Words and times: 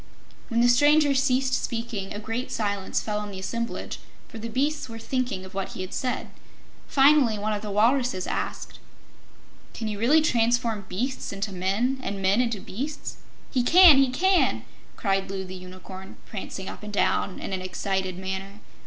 When 0.47 0.61
the 0.61 0.67
stranger 0.67 1.13
ceased 1.13 1.53
speaking, 1.53 2.11
a 2.11 2.17
great 2.17 2.51
silence 2.51 2.99
fell 3.01 3.19
on 3.19 3.29
the 3.29 3.37
assemblage, 3.37 3.99
for 4.29 4.39
the 4.39 4.49
beasts 4.49 4.89
were 4.89 4.97
thinking 4.97 5.45
of 5.45 5.53
what 5.53 5.73
he 5.73 5.81
had 5.81 5.93
said. 5.93 6.31
Finally 6.87 7.37
one 7.37 7.53
of 7.53 7.61
the 7.61 7.69
walruses 7.69 8.25
asked: 8.25 8.79
"Can 9.75 9.87
you 9.87 9.99
really 9.99 10.21
transform 10.23 10.87
beasts 10.89 11.31
into 11.31 11.51
men, 11.51 11.99
and 12.01 12.19
men 12.19 12.41
into 12.41 12.59
beasts?" 12.59 13.17
"He 13.51 13.61
can 13.61 13.99
he 13.99 14.09
can!" 14.09 14.63
cried 14.95 15.29
Loo 15.29 15.45
the 15.45 15.53
Unicorn, 15.53 16.17
prancing 16.25 16.67
up 16.67 16.81
and 16.81 16.91
down 16.91 17.37
in 17.39 17.53
an 17.53 17.61
excited 17.61 18.17
manner. 18.17 18.59